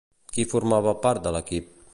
[0.37, 1.73] Qui formava part de l'equip?